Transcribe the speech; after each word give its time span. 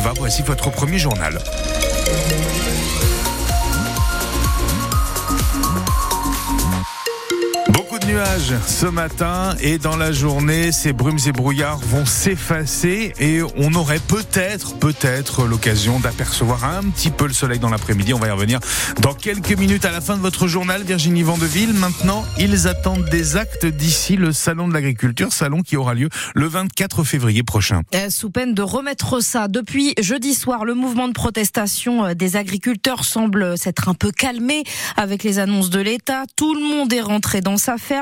voici 0.00 0.42
votre 0.42 0.70
premier 0.70 0.98
journal. 0.98 1.38
Nuages 8.08 8.54
ce 8.66 8.86
matin 8.86 9.54
et 9.60 9.76
dans 9.76 9.96
la 9.96 10.12
journée, 10.12 10.72
ces 10.72 10.94
brumes 10.94 11.18
et 11.26 11.32
brouillards 11.32 11.78
vont 11.78 12.06
s'effacer 12.06 13.12
et 13.20 13.42
on 13.56 13.74
aurait 13.74 13.98
peut-être, 13.98 14.78
peut-être 14.78 15.44
l'occasion 15.44 16.00
d'apercevoir 16.00 16.64
un 16.64 16.84
petit 16.84 17.10
peu 17.10 17.26
le 17.26 17.34
soleil 17.34 17.58
dans 17.58 17.68
l'après-midi. 17.68 18.14
On 18.14 18.18
va 18.18 18.28
y 18.28 18.30
revenir 18.30 18.60
dans 19.02 19.12
quelques 19.12 19.52
minutes 19.52 19.84
à 19.84 19.90
la 19.90 20.00
fin 20.00 20.16
de 20.16 20.22
votre 20.22 20.46
journal, 20.48 20.82
Virginie 20.84 21.22
Vandeville. 21.22 21.74
Maintenant, 21.74 22.24
ils 22.38 22.66
attendent 22.66 23.04
des 23.10 23.36
actes 23.36 23.66
d'ici 23.66 24.16
le 24.16 24.32
salon 24.32 24.68
de 24.68 24.72
l'agriculture, 24.72 25.30
salon 25.30 25.60
qui 25.60 25.76
aura 25.76 25.92
lieu 25.92 26.08
le 26.34 26.46
24 26.46 27.04
février 27.04 27.42
prochain. 27.42 27.82
Euh, 27.94 28.08
sous 28.08 28.30
peine 28.30 28.54
de 28.54 28.62
remettre 28.62 29.22
ça, 29.22 29.48
depuis 29.48 29.92
jeudi 30.00 30.32
soir, 30.32 30.64
le 30.64 30.74
mouvement 30.74 31.08
de 31.08 31.12
protestation 31.12 32.06
euh, 32.06 32.14
des 32.14 32.36
agriculteurs 32.36 33.04
semble 33.04 33.58
s'être 33.58 33.90
un 33.90 33.94
peu 33.94 34.12
calmé 34.12 34.64
avec 34.96 35.24
les 35.24 35.38
annonces 35.38 35.68
de 35.68 35.80
l'État. 35.80 36.22
Tout 36.36 36.54
le 36.54 36.62
monde 36.62 36.90
est 36.92 37.02
rentré 37.02 37.42
dans 37.42 37.58
sa 37.58 37.76
ferme 37.76 37.97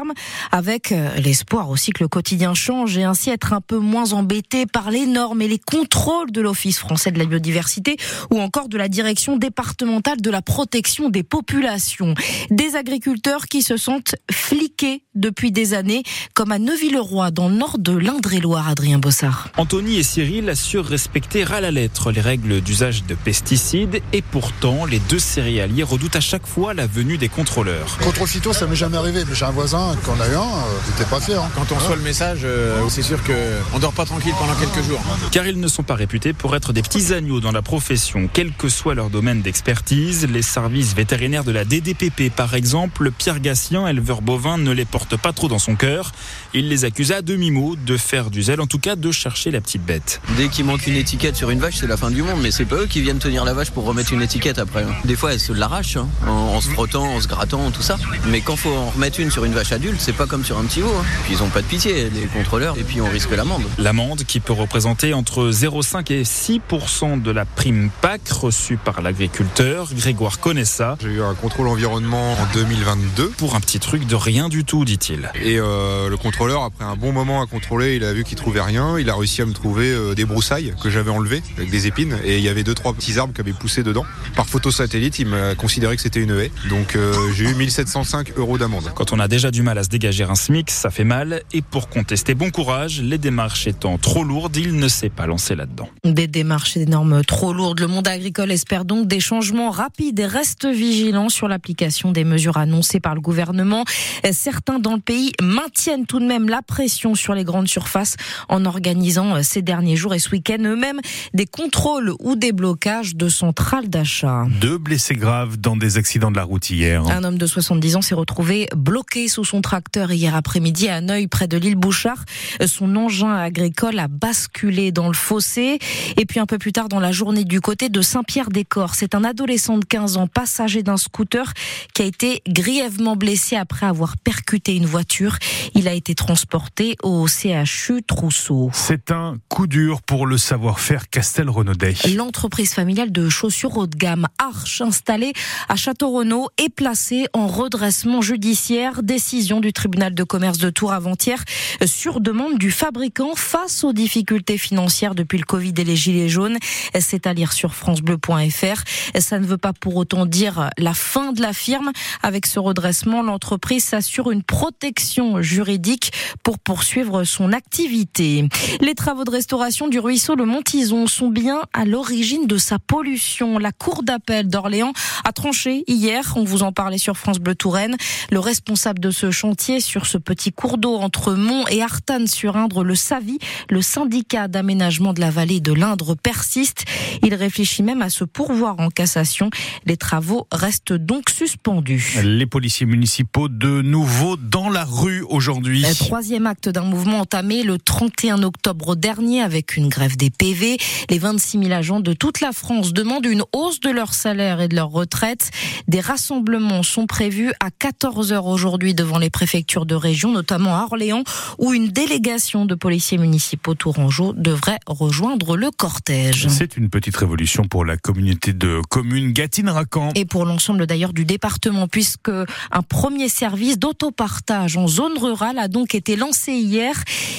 avec 0.53 0.93
euh, 0.93 1.15
l'espoir 1.17 1.71
aussi 1.71 1.93
que 1.93 2.03
le 2.03 2.09
quotidien 2.09 2.55
change 2.55 2.97
et 2.97 3.05
ainsi 3.05 3.31
être 3.31 3.53
un 3.53 3.61
peu 3.61 3.79
moins 3.79 4.13
embêté 4.13 4.67
par 4.67 4.91
les 4.91 5.07
normes 5.07 5.43
et 5.43 5.49
les 5.49 5.59
contrôles 5.59 6.31
de 6.31 6.41
l'Office 6.41 6.79
français 6.79 7.11
de 7.11 7.19
la 7.19 7.25
biodiversité 7.25 7.97
ou 8.31 8.41
encore 8.41 8.69
de 8.69 8.79
la 8.79 8.89
direction 8.89 9.37
départementale 9.37 10.21
de 10.21 10.31
la 10.31 10.43
protection 10.43 11.09
des 11.11 11.23
populations. 11.23 12.15
Des 12.51 12.77
agriculteurs 12.77 13.47
qui 13.47 13.63
se 13.63 13.77
sentent 13.77 14.15
fliqués 14.31 15.03
depuis 15.15 15.53
des 15.53 15.75
années, 15.75 16.03
comme 16.35 16.53
à 16.53 16.59
Neuville-le-Roi, 16.59 17.31
dans 17.31 17.49
le 17.49 17.57
nord 17.57 17.79
de 17.79 17.97
l'Indre-et-Loire, 17.97 18.69
Adrien 18.69 18.99
Bossard. 18.99 19.49
Anthony 19.57 19.97
et 19.97 20.03
Cyril 20.03 20.49
assurent 20.49 20.87
respecter 20.87 21.45
à 21.45 21.61
la 21.61 21.71
lettre 21.71 22.13
les 22.13 22.21
règles 22.21 22.61
d'usage 22.61 23.05
de 23.05 23.15
pesticides 23.15 24.01
et 24.13 24.23
pourtant, 24.23 24.85
les 24.85 24.99
deux 24.99 25.19
céréaliers 25.19 25.83
redoutent 25.83 26.17
à 26.17 26.21
chaque 26.21 26.47
fois 26.47 26.75
la 26.75 26.87
venue 26.87 27.19
des 27.19 27.29
contrôleurs. 27.29 27.99
Contrôle 28.03 28.29
phyto, 28.29 28.53
ça 28.53 28.67
m'est 28.67 28.77
jamais 28.77 28.97
arrivé, 28.97 29.25
mais 29.27 29.35
j'ai 29.35 29.45
un 29.45 29.51
voisin 29.51 29.86
qu'on 30.05 30.21
a 30.21 30.29
eu 30.29 30.35
un, 30.35 30.41
euh, 30.41 31.05
pas 31.11 31.21
fier. 31.21 31.41
Hein. 31.41 31.51
Quand 31.55 31.71
on 31.73 31.77
reçoit 31.77 31.97
le 31.97 32.03
message, 32.03 32.41
euh, 32.45 32.83
c'est 32.89 33.03
sûr 33.03 33.19
qu'on 33.23 33.79
dort 33.79 33.93
pas 33.93 34.05
tranquille 34.05 34.33
pendant 34.39 34.55
quelques 34.55 34.87
jours. 34.87 35.01
Car 35.31 35.47
ils 35.47 35.61
ne 35.61 35.69
sont 35.69 35.83
pas 35.83 35.95
réputés 35.95 36.33
pour 36.33 36.57
être 36.57 36.73
des 36.73 36.83
petits 36.83 37.13
agneaux 37.13 37.41
dans 37.41 37.53
la 37.53 37.63
profession, 37.63 38.29
quel 38.33 38.53
que 38.53 38.69
soit 38.69 38.95
leur 38.95 39.11
domaine 39.11 39.43
d'expertise. 39.43 40.27
Les 40.27 40.43
services 40.43 40.95
vétérinaires 40.95 41.45
de 41.45 41.53
la 41.53 41.65
DDPP, 41.65 42.31
par 42.35 42.55
exemple, 42.55 43.11
Pierre 43.11 43.41
Gassien, 43.41 43.87
éleveur 43.87 44.23
bovin, 44.23 44.59
ne 44.59 44.73
les 44.73 44.85
porte 44.85 45.17
pas 45.17 45.33
trop 45.33 45.49
dans 45.49 45.59
son 45.59 45.77
cœur. 45.77 46.13
Il 46.55 46.69
les 46.69 46.85
accuse 46.85 47.13
à 47.13 47.23
demi-mot 47.23 47.77
de 47.77 47.97
faire 47.97 48.31
du 48.31 48.43
zèle, 48.43 48.61
en 48.61 48.67
tout 48.67 48.79
cas 48.79 48.97
de 48.97 49.11
chercher 49.13 49.51
la 49.51 49.61
petite 49.61 49.85
bête. 49.85 50.21
Dès 50.37 50.49
qu'il 50.49 50.65
manque 50.65 50.87
une 50.87 50.97
étiquette 50.97 51.37
sur 51.37 51.51
une 51.51 51.61
vache, 51.61 51.77
c'est 51.77 51.87
la 51.87 51.97
fin 51.97 52.11
du 52.11 52.23
monde, 52.23 52.41
mais 52.43 52.51
c'est 52.51 52.65
pas 52.65 52.77
eux 52.77 52.87
qui 52.87 53.01
viennent 53.01 53.19
tenir 53.19 53.45
la 53.45 53.55
vache 53.55 53.71
pour 53.71 53.85
remettre 53.85 54.13
une 54.13 54.23
étiquette 54.23 54.59
après. 54.59 54.83
Hein. 54.83 54.95
Des 55.05 55.17
fois, 55.17 55.33
elles 55.33 55.41
se 55.41 55.53
l'arrachent, 55.53 55.97
hein, 55.97 56.09
en, 56.27 56.61
se 56.61 56.69
frottant, 56.71 57.05
en 57.05 57.21
se 57.21 57.29
grattant, 57.29 57.71
tout 57.71 57.83
ça. 57.83 57.97
Mais 58.29 58.41
quand 58.41 58.57
faut 58.57 58.73
en 58.73 58.91
remettre 58.91 59.21
une 59.21 59.31
sur 59.31 59.45
une 59.45 59.53
vache 59.53 59.66
adulte, 59.73 60.01
c'est 60.01 60.13
pas 60.13 60.27
comme 60.27 60.45
sur 60.45 60.59
un 60.59 60.65
petit 60.65 60.81
veau. 60.81 60.93
Hein. 60.99 61.05
Puis 61.25 61.35
ils 61.35 61.43
ont 61.43 61.49
pas 61.49 61.63
de 61.63 61.67
pitié, 61.67 62.11
les 62.11 62.27
contrôleurs, 62.27 62.77
et 62.79 62.85
puis 62.85 63.01
on 63.01 63.09
risque 63.09 63.31
l'amende. 63.31 63.63
L'amende 63.79 64.25
qui 64.25 64.41
peut 64.41 64.53
représenter 64.53 65.15
entre 65.15 65.51
0,5 65.51 66.13
et 66.13 66.23
6% 66.23 67.23
de 67.23 67.31
la 67.31 67.45
prime 67.45 67.91
PAC 68.01 68.29
reçue 68.29 68.77
par 68.77 69.03
l'agriculteur. 69.03 69.89
Grégoire 69.95 70.41
connaît 70.41 70.65
ça. 70.65 70.97
J'ai 71.01 71.09
eu 71.09 71.23
un 71.23 71.35
contrôle 71.35 71.69
environnement 71.69 72.33
en 72.33 72.47
2022. 72.55 73.29
Pour 73.37 73.55
un 73.55 73.61
petit 73.61 73.81
truc 73.81 74.07
de 74.07 74.15
rien 74.15 74.49
du 74.49 74.65
tout, 74.65 74.85
dit-il. 74.85 75.31
Et 75.41 75.59
euh, 75.59 76.09
le 76.09 76.17
contrôleur, 76.17 76.63
après 76.63 76.85
un 76.85 76.97
bon 76.97 77.13
moment 77.13 77.43
à 77.43 77.47
contrôler, 77.47 77.97
il 77.97 78.05
a 78.05 78.13
vu 78.13 78.25
qu'il 78.25 78.37
trouvait 78.37 78.61
rien. 78.61 78.99
Il 78.99 79.11
a 79.11 79.17
réussi 79.17 79.43
à 79.43 79.47
me 79.47 79.53
trouver 79.53 79.91
euh, 79.91 80.15
des 80.15 80.25
broussailles 80.25 80.75
que 80.83 80.91
j'avais 80.91 81.11
enlevées 81.11 81.43
avec 81.57 81.71
des 81.71 81.87
épines. 81.87 82.19
Et 82.25 82.39
il 82.39 82.45
y 82.45 82.49
avait 82.49 82.65
deux, 82.65 82.75
trois 82.75 82.93
petits 82.93 83.19
arbres 83.19 83.35
qui 83.35 83.41
avaient 83.41 83.53
poussé 83.53 83.83
dedans. 83.83 84.05
Par 84.35 84.47
photo 84.47 84.71
satellite, 84.71 85.19
il 85.19 85.27
m'a 85.27 85.55
considéré 85.55 85.97
que 85.97 86.03
c'était 86.03 86.21
une 86.21 86.31
haie. 86.31 86.51
Donc 86.69 86.97
euh, 86.97 87.15
j'ai 87.35 87.45
eu 87.45 87.55
1705 87.55 88.33
euros 88.37 88.59
d'amende. 88.59 88.91
Quand 88.95 89.13
on 89.13 89.19
a 89.19 89.29
déjà 89.29 89.51
du 89.57 89.63
mal 89.63 89.79
à 89.79 89.85
se 89.85 89.89
dégager 89.89 90.23
un 90.23 90.35
SMIC, 90.35 90.71
ça 90.71 90.91
fait 90.91 91.03
mal. 91.03 91.41
Et 91.55 91.63
pour 91.63 91.89
contester, 91.89 92.35
bon 92.35 92.51
courage, 92.51 93.01
les 93.01 93.17
démarches 93.17 93.67
étant 93.67 93.97
trop 93.97 94.23
lourdes, 94.23 94.55
il 94.59 94.77
ne 94.77 94.87
s'est 94.87 95.09
pas 95.09 95.27
lancé 95.27 95.55
là-dedans. 95.57 95.89
Des 96.05 96.27
démarches 96.27 96.77
et 96.77 96.85
des 96.85 96.91
normes 96.93 97.25
trop 97.25 97.55
lourdes. 97.55 97.81
Le 97.81 97.87
monde 97.87 98.07
agricole 98.07 98.53
espère 98.53 98.85
donc 98.85 99.09
des 99.09 99.19
changements 99.19 99.71
rapides 99.71 100.21
et 100.21 100.27
reste 100.27 100.67
vigilant 100.67 101.31
sur 101.31 101.49
l'application 101.49 102.13
des 102.13 102.25
mesures 102.25 102.59
annoncées 102.59 103.01
par 103.01 103.15
le 103.15 103.23
gouvernement. 103.23 103.85
Certains 104.31 104.79
dans 104.79 104.93
le 104.93 105.01
pays 105.01 105.33
maintiennent 105.41 106.05
tout 106.05 106.21
de 106.21 106.27
même 106.27 106.51
la 106.51 106.61
pression 106.61 107.15
sur 107.15 107.33
les 107.33 107.45
grandes 107.45 107.69
surfaces 107.69 108.17
en 108.51 108.67
organisant 108.67 109.43
ces 109.43 109.63
derniers 109.63 109.97
jours 109.97 110.13
et 110.13 110.19
ce 110.19 110.29
week-end 110.33 110.59
eux-mêmes 110.61 111.01
des 111.33 111.47
contrôles 111.47 112.13
ou 112.21 112.37
des 112.37 112.53
blocages 112.53 113.17
de 113.17 113.31
centrales 113.31 113.89
d'achat. 113.89 114.45
Deux 114.61 114.77
blessés 114.77 115.17
graves 115.17 115.57
dans 115.57 115.79
des 115.79 115.97
accidents 115.97 116.31
de 116.31 116.37
la 116.37 116.45
route 116.45 116.69
hier. 116.69 117.07
Un 117.07 117.25
homme 117.25 117.39
de 117.39 117.47
70 117.47 117.97
ans 117.97 118.03
s'est 118.03 118.15
retrouvé 118.15 118.69
bloqué 118.77 119.29
sous 119.29 119.46
son 119.47 119.63
tracteur 119.63 120.13
hier 120.13 120.35
après-midi 120.35 120.89
à 120.89 121.01
Neuil, 121.01 121.29
près 121.29 121.47
de 121.47 121.57
l'île 121.57 121.77
Bouchard. 121.77 122.25
Son 122.67 122.97
engin 122.97 123.35
agricole 123.35 123.99
a 123.99 124.09
basculé 124.09 124.93
dans 124.93 125.07
le 125.07 125.15
fossé. 125.15 125.79
Et 126.17 126.27
puis 126.27 126.41
un 126.41 126.47
peu 126.47 126.59
plus 126.59 126.73
tard 126.73 126.89
dans 126.89 127.01
la 127.01 127.13
journée 127.13 127.45
du 127.45 127.61
côté 127.61 127.89
de 127.89 128.03
Saint-Pierre-des-Corps, 128.03 128.95
c'est 128.95 129.15
un 129.15 129.25
adolescent 129.25 129.79
de 129.79 129.85
15 129.85 130.17
ans, 130.17 130.27
passager 130.27 130.83
d'un 130.83 130.97
scooter, 130.97 131.53
qui 131.95 132.03
a 132.03 132.05
été 132.05 132.43
grièvement 132.49 133.17
blessé 133.17 133.57
après 133.57 133.87
avoir 133.87 134.17
percuté 134.19 134.75
une 134.75 134.87
voiture. 134.87 135.39
Il 135.75 135.87
a 135.89 135.95
été 135.95 136.15
transporté 136.15 136.97
au 137.03 137.27
CHU 137.29 138.03
Trousseau. 138.07 138.71
C'est 138.73 139.13
un 139.13 139.39
coup 139.49 139.69
dur 139.69 140.03
pour 140.03 140.27
le 140.27 140.39
savoir-faire 140.39 141.09
Castel-Renaudet. 141.09 141.95
L'entreprise 142.17 142.75
familiale 142.75 143.13
de 143.13 143.29
chaussures 143.29 143.77
haut 143.77 143.87
de 143.87 143.97
gamme 143.97 144.27
Arche, 144.39 144.81
installée 144.81 145.33
à 145.69 145.77
Château-Renaud, 145.77 146.49
est 146.59 146.69
placée 146.69 147.27
en 147.33 147.47
redressement 147.47 148.21
judiciaire. 148.21 149.03
Décision 149.37 149.61
du 149.61 149.75
tribunal 149.75 150.15
de 150.15 150.25
commerce 150.25 150.57
de 150.57 150.71
Tours 150.71 150.95
avant-hier 150.95 151.45
sur 151.85 152.21
demande 152.21 152.57
du 152.57 152.71
fabricant 152.71 153.35
face 153.35 153.85
aux 153.85 153.93
difficultés 153.93 154.57
financières 154.57 155.15
depuis 155.15 155.37
le 155.37 155.45
Covid 155.45 155.75
et 155.77 155.85
les 155.85 155.95
gilets 155.95 156.31
jaunes. 156.31 156.57
C'est 156.99 157.27
à 157.27 157.35
lire 157.35 157.53
sur 157.53 157.75
francebleu.fr. 157.75 159.21
Ça 159.21 159.39
ne 159.39 159.45
veut 159.45 159.59
pas 159.59 159.75
pour 159.75 159.97
autant 159.97 160.25
dire 160.25 160.71
la 160.79 160.95
fin 160.95 161.33
de 161.33 161.43
la 161.43 161.53
firme. 161.53 161.93
Avec 162.23 162.47
ce 162.47 162.59
redressement, 162.59 163.21
l'entreprise 163.21 163.85
s'assure 163.85 164.31
une 164.31 164.43
protection 164.43 165.43
juridique 165.43 166.13
pour 166.43 166.59
poursuivre 166.59 167.25
son 167.25 167.53
activité. 167.53 168.49
Les 168.81 168.95
travaux 168.95 169.25
de 169.25 169.31
restauration 169.31 169.89
du 169.89 169.99
ruisseau 169.99 170.35
Le 170.35 170.47
Montison 170.47 171.07
sont 171.07 171.29
bien 171.29 171.61
à 171.75 171.85
l'origine 171.85 172.47
de 172.47 172.57
sa 172.57 172.79
pollution. 172.79 173.59
La 173.59 173.73
cour 173.73 174.03
d'appel 174.03 174.49
d'Orléans 174.49 174.95
a 175.25 175.33
tranché 175.33 175.85
hier, 175.89 176.33
on 176.37 176.45
vous 176.45 176.63
en 176.63 176.73
parlait 176.73 176.97
sur 176.97 177.19
France 177.19 177.39
Bleu 177.39 177.55
Touraine, 177.55 177.97
le 178.31 178.39
responsable 178.39 178.99
de 178.99 179.11
ce 179.11 179.26
chantier 179.31 179.81
sur 179.81 180.07
ce 180.07 180.19
petit 180.19 180.53
cours 180.53 180.79
d'eau 180.79 180.97
entre 180.97 181.35
Mont 181.35 181.67
et 181.69 181.83
Artanne-sur-Indre, 181.83 182.85
le 182.85 182.95
SAVI, 182.95 183.39
le 183.71 183.83
syndicat 183.83 184.49
d'aménagement 184.49 185.13
de 185.13 185.21
la 185.21 185.31
vallée 185.31 185.61
de 185.61 185.73
l'Indre 185.73 186.15
persiste. 186.15 186.85
Il 187.23 187.35
réfléchit 187.35 187.83
même 187.83 188.03
à 188.03 188.11
se 188.11 188.25
pourvoir 188.25 188.79
en 188.79 188.89
cassation. 188.89 189.51
Les 189.85 189.97
travaux 189.97 190.47
restent 190.53 190.93
donc 190.93 191.31
suspendus. 191.31 192.19
Les 192.25 192.47
policiers 192.47 192.87
municipaux 192.87 193.49
de 193.49 193.83
nouveau 193.83 194.37
dans 194.37 194.69
la 194.69 194.85
rue 194.85 195.23
aujourd'hui. 195.29 195.85
Troisième 195.99 196.47
acte 196.47 196.69
d'un 196.69 196.83
mouvement 196.83 197.21
entamé 197.21 197.63
le 197.63 197.79
31 197.79 198.43
octobre 198.43 198.97
dernier 198.97 199.43
avec 199.43 199.77
une 199.77 199.89
grève 199.89 200.17
des 200.17 200.31
PV. 200.31 200.79
Les 201.11 201.19
26 201.19 201.59
000 201.59 201.73
agents 201.73 202.01
de 202.01 202.13
toute 202.13 202.41
la 202.41 202.53
France 202.53 202.93
demandent 202.93 203.27
une 203.27 203.45
hausse 203.53 203.81
de 203.81 203.91
leur 203.91 204.15
salaire 204.15 204.61
et 204.61 204.69
de 204.69 204.77
leur 204.77 204.91
retraite. 204.91 205.51
Des 205.89 206.01
rassemblements 206.01 206.83
sont 206.83 207.07
prévus 207.07 207.53
à 207.61 207.71
14 207.71 208.33
heures 208.33 208.47
aujourd'hui 208.47 208.95
devant 208.95 209.16
les 209.19 209.31
préfectures 209.31 209.87
de 209.87 209.95
région, 209.95 210.33
notamment 210.33 210.77
à 210.77 210.85
Orléans, 210.85 211.25
où 211.59 211.73
une 211.73 211.89
délégation 211.89 212.65
de 212.65 212.75
policiers 212.75 213.19
municipaux 213.19 213.75
tourangeaux 213.75 214.33
devrait 214.33 214.79
rejoindre 214.87 215.57
le 215.57 215.71
cortège. 215.71 216.49
C'est 216.49 216.77
une 216.77 216.91
petite 216.91 217.17
révolution 217.17 217.65
pour 217.65 217.85
la 217.85 217.97
communauté 217.97 218.53
de 218.53 218.81
communes 218.89 219.33
Gatine-Racan. 219.33 220.13
Et 220.15 220.25
pour 220.25 220.45
l'ensemble 220.45 220.87
d'ailleurs 220.87 221.13
du 221.13 221.25
département, 221.25 221.89
puisque 221.89 222.29
un 222.29 222.83
premier 222.83 223.29
service 223.29 223.79
d'autopartage 223.79 224.77
en 224.77 224.89
zone 224.89 225.19
rurale 225.19 225.59
a 225.59 225.69
donc 225.69 225.95
été 225.95 226.17
lancé 226.17 226.53
hier. 226.53 226.95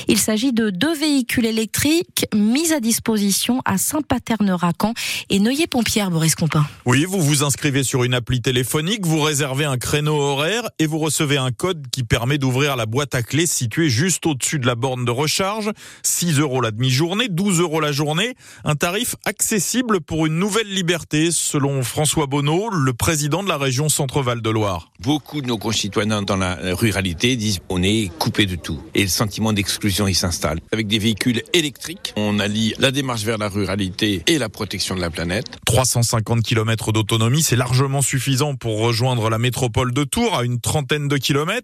Il 0.08 0.18
s'agit 0.18 0.54
de 0.54 0.70
deux 0.70 0.96
véhicules 0.96 1.46
électriques 1.46 2.26
mis 2.34 2.72
à 2.74 2.80
disposition 2.80 3.62
à 3.66 3.78
Saint-Paterne-Racan 3.78 4.94
et 5.30 5.40
Neuilly-Pompière, 5.40 6.12
Boris 6.12 6.36
Compin. 6.36 6.66
Oui, 6.86 7.06
vous 7.06 7.22
vous 7.22 7.44
inscrivez 7.44 7.84
sur 7.84 8.04
une 8.04 8.14
appli 8.14 8.42
téléphonique, 8.42 9.06
vous 9.06 9.22
réservez 9.22 9.66
un 9.66 9.78
créneau 9.78 10.16
horaire 10.16 10.70
et 10.80 10.88
vous 10.88 11.00
recevez 11.00 11.38
un 11.38 11.52
code 11.52 11.67
code 11.68 11.88
qui 11.92 12.06
permet 12.06 12.38
d'ouvrir 12.38 12.78
la 12.78 12.86
boîte 12.86 13.14
à 13.14 13.24
clés 13.24 13.46
située 13.46 13.90
juste 13.90 14.26
au-dessus 14.26 14.58
de 14.58 14.66
la 14.66 14.76
borne 14.76 15.04
de 15.04 15.12
recharge. 15.12 15.70
6 16.02 16.40
euros 16.40 16.62
la 16.62 16.72
demi-journée, 16.72 17.28
12 17.28 17.60
euros 17.60 17.82
la 17.82 17.92
journée. 17.92 18.36
Un 18.64 18.76
tarif 18.76 19.18
accessible 19.26 20.00
pour 20.00 20.26
une 20.28 20.40
nouvelle 20.40 20.74
liberté, 20.74 21.28
selon 21.30 21.84
François 21.84 22.26
Bonneau, 22.26 22.70
le 22.70 22.94
président 22.94 23.44
de 23.44 23.50
la 23.50 23.58
région 23.58 23.90
Centre-Val 23.90 24.42
de 24.42 24.50
Loire. 24.50 24.92
Beaucoup 25.02 25.42
de 25.42 25.48
nos 25.48 25.58
concitoyens 25.58 26.22
dans 26.22 26.38
la 26.38 26.58
ruralité 26.74 27.36
disent 27.36 27.60
on 27.68 27.84
est 27.84 28.10
coupé 28.18 28.46
de 28.46 28.56
tout. 28.56 28.82
Et 28.96 29.02
le 29.02 29.10
sentiment 29.10 29.52
d'exclusion, 29.52 30.08
il 30.08 30.16
s'installe. 30.16 30.62
Avec 30.72 30.88
des 30.88 31.00
véhicules 31.00 31.44
électriques, 31.52 32.14
on 32.16 32.40
allie 32.40 32.76
la 32.80 32.92
démarche 32.92 33.24
vers 33.24 33.38
la 33.38 33.50
ruralité 33.50 34.24
et 34.28 34.38
la 34.38 34.48
protection 34.48 34.96
de 34.96 35.02
la 35.02 35.10
planète. 35.10 35.48
350 35.66 36.44
km 36.44 36.94
d'autonomie, 36.94 37.44
c'est 37.44 37.58
largement 37.58 38.02
suffisant 38.02 38.56
pour 38.56 38.80
rejoindre 38.80 39.30
la 39.30 39.38
métropole 39.38 39.94
de 39.94 40.06
Tours 40.06 40.38
à 40.38 40.46
une 40.46 40.62
trentaine 40.62 41.10
de 41.10 41.18
kilomètres. 41.18 41.57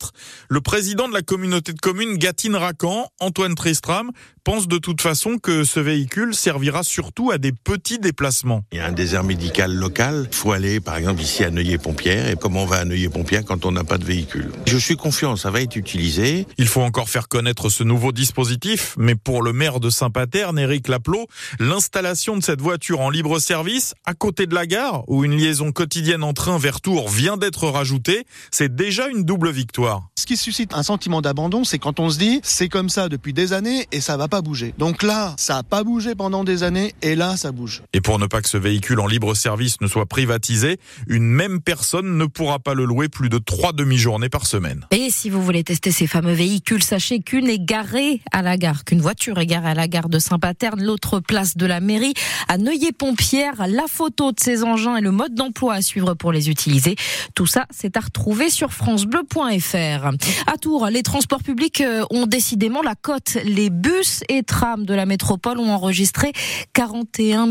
Le 0.50 0.62
président 0.62 1.08
de 1.08 1.14
la 1.14 1.22
communauté 1.22 1.74
de 1.74 1.80
communes 1.80 2.18
Gatine-Racan, 2.18 3.08
Antoine 3.20 3.56
Tristram, 3.56 4.12
pense 4.44 4.68
de 4.68 4.78
toute 4.78 5.02
façon 5.02 5.38
que 5.38 5.64
ce 5.64 5.80
véhicule 5.80 6.36
servira 6.36 6.84
surtout 6.84 7.32
à 7.32 7.38
des 7.38 7.54
petits 7.54 8.00
déplacements. 8.00 8.64
Il 8.72 8.80
y 8.80 8.82
a 8.82 8.86
un 8.86 8.92
désert 8.92 9.24
médical 9.24 9.74
local. 9.74 10.28
Il 10.32 10.36
faut 10.36 10.52
aller, 10.52 10.80
par 10.80 10.98
exemple, 10.98 11.22
ici 11.22 11.44
à 11.44 11.50
Neuilly-Pompière. 11.50 12.30
Et 12.30 12.36
comment 12.36 12.64
on 12.64 12.66
va 12.66 12.78
à 12.78 12.86
Neuilly-Pompière 12.86 13.46
quand 13.46 13.66
on 13.66 13.72
n'a 13.72 13.84
pas 13.84 13.98
de 13.98 14.04
véhicule? 14.04 14.52
Je 14.66 14.78
suis 14.78 14.98
confiant, 14.98 15.36
ça 15.38 15.50
va 15.50 15.62
être 15.62 15.76
utilisé. 15.78 16.46
Il 16.58 16.68
faut 16.68 16.82
encore 16.82 17.10
faire 17.10 17.30
connaître 17.30 17.70
ce 17.70 17.84
nouveau 17.84 18.12
dispositif, 18.12 18.96
mais 18.98 19.16
pour 19.16 19.44
le 19.44 19.54
maire 19.54 19.80
de 19.80 19.90
Saint-Paterne, 19.90 20.60
Éric 20.60 20.90
Laplot, 20.90 21.28
l'installation 21.60 22.36
de 22.36 22.44
cette 22.44 22.60
voiture 22.60 23.00
en 23.00 23.10
libre 23.10 23.40
service 23.40 23.94
à 24.06 24.14
côté 24.14 24.46
de 24.46 24.56
la 24.56 24.66
gare, 24.68 25.04
où 25.08 25.24
une 25.24 25.38
liaison 25.38 25.72
quotidienne 25.72 26.24
en 26.24 26.34
train 26.34 26.58
vers 26.58 26.82
Tours 26.82 27.08
vient 27.08 27.38
d'être 27.38 27.70
rajoutée, 27.70 28.26
c'est 28.52 28.76
déjà 28.76 29.08
une 29.08 29.24
double 29.24 29.52
victoire. 29.52 30.10
Ce 30.18 30.26
qui 30.26 30.38
suscite 30.38 30.74
un 30.74 30.84
sentiment 30.84 31.22
d'abandon, 31.22 31.64
c'est 31.64 31.80
quand 31.80 32.00
on 32.00 32.10
se 32.10 32.18
dit 32.18 32.42
c'est 32.44 32.70
comme 32.70 32.90
ça 32.90 33.10
depuis 33.10 33.34
des 33.34 33.54
années 33.54 33.88
et 33.92 34.02
ça 34.02 34.18
va 34.18 34.28
pas. 34.34 34.44
Donc 34.78 35.04
là, 35.04 35.34
ça 35.38 35.58
a 35.58 35.64
pas 35.64 35.84
bougé 35.84 36.16
pendant 36.16 36.44
des 36.44 36.64
années 36.64 36.94
et 37.02 37.16
là, 37.16 37.38
ça 37.38 37.52
bouge. 37.52 37.84
Et 37.94 38.02
pour 38.02 38.20
ne 38.20 38.26
pas 38.26 38.42
que 38.42 38.50
ce 38.50 38.58
véhicule 38.58 39.00
en 39.00 39.08
libre 39.08 39.36
service 39.36 39.80
ne 39.82 39.88
soit 39.88 40.06
privatisé, 40.06 40.80
une 41.08 41.24
même 41.24 41.62
personne 41.62 42.18
ne 42.18 42.26
pourra 42.26 42.60
pas 42.60 42.74
le 42.74 42.86
louer 42.86 43.10
plus 43.10 43.30
de 43.30 43.38
trois 43.38 43.74
demi-journées 43.74 44.30
par 44.30 44.46
semaine. 44.48 44.86
Et 44.92 45.10
si 45.12 45.30
vous 45.30 45.42
voulez 45.42 45.64
tester 45.64 45.92
ces 45.92 46.08
fameux 46.08 46.34
véhicules, 46.34 46.84
sachez 46.84 47.20
qu'une 47.20 47.48
est 47.48 47.64
garée 47.64 48.22
à 48.32 48.42
la 48.42 48.58
gare, 48.58 48.86
qu'une 48.86 49.02
voiture 49.02 49.38
est 49.38 49.46
garée 49.46 49.70
à 49.70 49.74
la 49.76 49.88
gare 49.88 50.10
de 50.10 50.20
Saint-Paterne, 50.20 50.84
l'autre 50.84 51.20
place 51.20 51.56
de 51.56 51.66
la 51.66 51.80
mairie 51.80 52.14
à 52.48 52.58
Neuilly-Pompière. 52.58 53.68
La 53.68 53.86
photo 53.88 54.32
de 54.32 54.40
ces 54.40 54.64
engins 54.64 54.98
et 54.98 55.02
le 55.02 55.12
mode 55.12 55.36
d'emploi 55.36 55.76
à 55.76 55.82
suivre 55.82 56.16
pour 56.16 56.32
les 56.32 56.50
utiliser. 56.50 56.96
Tout 57.36 57.48
ça, 57.48 57.66
c'est 57.70 57.98
à 57.98 58.00
retrouver 58.00 58.50
sur 58.50 58.74
francebleu.fr. 58.74 60.08
À 60.48 60.58
Tours, 60.60 60.88
les 60.88 61.04
transports 61.04 61.44
publics 61.44 61.82
euh, 61.82 62.04
ont 62.10 62.26
décidément 62.26 62.82
la 62.82 62.96
cote. 62.96 63.38
Les 63.44 63.70
bus 63.70 64.23
et 64.30 64.44
trams 64.44 64.86
de 64.86 64.94
la 64.94 65.06
métropole 65.06 65.60
ont 65.60 65.72
enregistré 65.72 66.34
41 66.74 67.48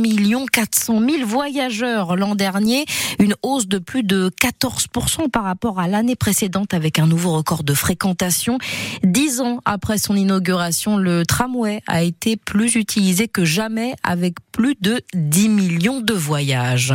400 0.50 1.00
000 1.00 1.26
voyageurs 1.26 2.16
l'an 2.16 2.34
dernier, 2.34 2.84
une 3.18 3.34
hausse 3.42 3.66
de 3.66 3.78
plus 3.78 4.02
de 4.02 4.30
14% 4.40 5.30
par 5.30 5.44
rapport 5.44 5.80
à 5.80 5.88
l'année 5.88 6.16
précédente 6.16 6.74
avec 6.74 6.98
un 6.98 7.06
nouveau 7.06 7.32
record 7.32 7.64
de 7.64 7.74
fréquentation. 7.74 8.58
Dix 9.02 9.40
ans 9.40 9.60
après 9.64 9.98
son 9.98 10.14
inauguration, 10.14 10.96
le 10.96 11.24
tramway 11.24 11.82
a 11.86 12.02
été 12.02 12.36
plus 12.36 12.74
utilisé 12.74 13.28
que 13.28 13.44
jamais 13.44 13.94
avec 14.02 14.34
plus 14.52 14.76
de 14.80 15.00
10 15.14 15.48
millions 15.48 16.00
de 16.00 16.12
voyages. 16.12 16.94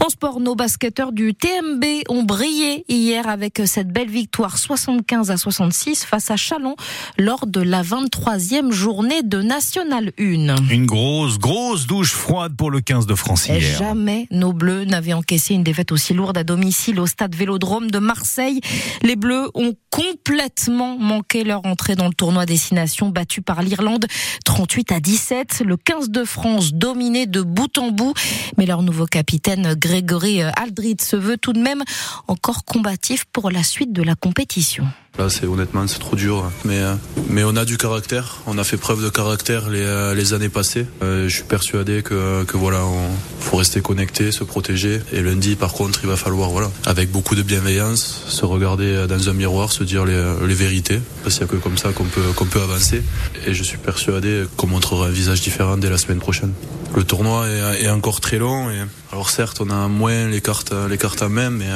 En 0.00 0.08
sport, 0.08 0.40
nos 0.40 0.54
basketteurs 0.54 1.12
du 1.12 1.34
TMB 1.34 1.84
ont 2.08 2.22
brillé 2.22 2.84
hier 2.88 3.28
avec 3.28 3.60
cette 3.66 3.88
belle 3.88 4.10
victoire 4.10 4.56
75 4.56 5.30
à 5.30 5.36
66 5.36 6.04
face 6.04 6.30
à 6.30 6.36
Chalon 6.36 6.76
lors 7.18 7.46
de 7.46 7.60
la 7.60 7.82
23e 7.82 8.70
journée 8.70 9.11
de 9.20 9.42
National 9.42 10.12
1. 10.18 10.70
Une 10.70 10.86
grosse, 10.86 11.38
grosse 11.38 11.86
douche 11.86 12.12
froide 12.12 12.56
pour 12.56 12.70
le 12.70 12.80
15 12.80 13.06
de 13.06 13.14
France 13.14 13.46
hier. 13.46 13.60
Jamais 13.60 14.26
nos 14.30 14.54
Bleus 14.54 14.84
n'avaient 14.84 15.12
encaissé 15.12 15.52
une 15.52 15.62
défaite 15.62 15.92
aussi 15.92 16.14
lourde 16.14 16.38
à 16.38 16.44
domicile 16.44 16.98
au 16.98 17.06
stade 17.06 17.34
Vélodrome 17.34 17.90
de 17.90 17.98
Marseille. 17.98 18.60
Les 19.02 19.16
Bleus 19.16 19.50
ont 19.52 19.74
complètement 19.90 20.96
manqué 20.98 21.44
leur 21.44 21.66
entrée 21.66 21.94
dans 21.94 22.06
le 22.06 22.14
tournoi 22.14 22.46
destination 22.46 23.10
battu 23.10 23.42
par 23.42 23.62
l'Irlande 23.62 24.06
38 24.46 24.92
à 24.92 25.00
17. 25.00 25.62
Le 25.66 25.76
15 25.76 26.08
de 26.08 26.24
France 26.24 26.72
dominé 26.72 27.26
de 27.26 27.42
bout 27.42 27.76
en 27.76 27.90
bout, 27.90 28.14
mais 28.56 28.64
leur 28.64 28.82
nouveau 28.82 29.04
capitaine 29.04 29.74
Grégory 29.74 30.40
Aldrit 30.42 30.96
se 31.02 31.16
veut 31.16 31.36
tout 31.36 31.52
de 31.52 31.60
même 31.60 31.82
encore 32.28 32.64
combatif 32.64 33.26
pour 33.32 33.50
la 33.50 33.62
suite 33.62 33.92
de 33.92 34.02
la 34.02 34.14
compétition. 34.14 34.86
Là, 35.18 35.28
c'est 35.28 35.46
honnêtement, 35.46 35.86
c'est 35.86 35.98
trop 35.98 36.16
dur. 36.16 36.50
Mais, 36.64 36.80
euh, 36.80 36.94
mais 37.28 37.44
on 37.44 37.54
a 37.56 37.66
du 37.66 37.76
caractère. 37.76 38.38
On 38.46 38.56
a 38.56 38.64
fait 38.64 38.78
preuve 38.78 39.04
de 39.04 39.10
caractère 39.10 39.68
les, 39.68 39.82
euh, 39.82 40.34
années 40.34 40.48
passées. 40.48 40.86
Euh, 41.02 41.28
je 41.28 41.34
suis 41.34 41.44
persuadé 41.44 42.02
que, 42.02 42.44
que 42.44 42.56
voilà, 42.56 42.82
on 42.86 43.10
faut 43.38 43.58
rester 43.58 43.82
connecté, 43.82 44.32
se 44.32 44.42
protéger. 44.42 45.02
Et 45.12 45.20
lundi, 45.20 45.54
par 45.54 45.74
contre, 45.74 46.00
il 46.02 46.08
va 46.08 46.16
falloir, 46.16 46.48
voilà, 46.48 46.70
avec 46.86 47.10
beaucoup 47.10 47.34
de 47.34 47.42
bienveillance, 47.42 48.24
se 48.26 48.46
regarder 48.46 49.06
dans 49.06 49.28
un 49.28 49.34
miroir, 49.34 49.70
se 49.70 49.84
dire 49.84 50.06
les, 50.06 50.18
les 50.46 50.54
vérités. 50.54 51.00
Parce 51.22 51.36
qu'il 51.36 51.44
n'y 51.44 51.50
a 51.50 51.56
que 51.56 51.62
comme 51.62 51.76
ça 51.76 51.92
qu'on 51.92 52.04
peut, 52.04 52.32
qu'on 52.34 52.46
peut 52.46 52.62
avancer. 52.62 53.02
Et 53.46 53.52
je 53.52 53.62
suis 53.62 53.76
persuadé 53.76 54.44
qu'on 54.56 54.68
montrera 54.68 55.08
un 55.08 55.10
visage 55.10 55.42
différent 55.42 55.76
dès 55.76 55.90
la 55.90 55.98
semaine 55.98 56.20
prochaine. 56.20 56.54
Le 56.94 57.04
tournoi 57.04 57.48
est, 57.48 57.88
encore 57.88 58.20
très 58.20 58.38
long. 58.38 58.70
Et, 58.70 58.82
alors 59.12 59.30
certes, 59.30 59.60
on 59.60 59.70
a 59.70 59.88
moins 59.88 60.28
les 60.28 60.40
cartes, 60.40 60.72
les 60.90 60.98
cartes 60.98 61.22
à 61.22 61.28
main, 61.28 61.50
mais, 61.50 61.68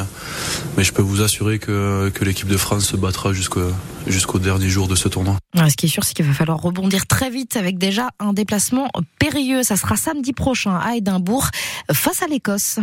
je 0.79 0.93
peux 0.93 1.03
vous 1.03 1.23
assurer 1.23 1.59
que, 1.59 2.13
l'équipe 2.21 2.49
de 2.49 2.57
France 2.57 2.87
se 2.87 2.97
battra 2.97 3.33
jusqu'au 3.33 3.71
jusqu'au 4.07 4.39
dernier 4.39 4.69
jour 4.69 4.87
de 4.87 4.95
ce 4.95 5.09
tournoi. 5.09 5.37
Ce 5.57 5.75
qui 5.75 5.87
est 5.87 5.89
sûr, 5.89 6.05
c'est 6.05 6.15
qu'il 6.15 6.25
va 6.25 6.33
falloir 6.33 6.61
rebondir 6.61 7.07
très 7.07 7.29
vite 7.29 7.57
avec 7.57 7.77
déjà 7.77 8.11
un 8.21 8.33
déplacement 8.33 8.89
périlleux. 9.19 9.63
Ça 9.63 9.77
sera 9.77 9.97
samedi 9.97 10.33
prochain 10.33 10.77
à 10.77 10.95
Édimbourg 10.97 11.49
face 11.93 12.23
à 12.23 12.27
l'Écosse. 12.27 12.79